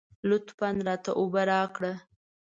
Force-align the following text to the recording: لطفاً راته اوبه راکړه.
لطفاً 0.29 0.69
راته 0.87 1.11
اوبه 1.19 1.41
راکړه. 1.51 1.93